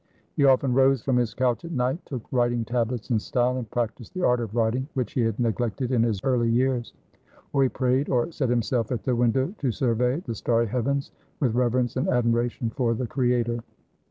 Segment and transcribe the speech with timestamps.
[0.35, 4.15] He often rose from his couch at night, took writing tablets and style, and practiced
[4.15, 6.93] the art of writing, which he had neglected in his early years;
[7.53, 11.53] or he prayed, or set himself at the window to survey the starry heavens with
[11.53, 13.59] reverence and admiration for the Creator.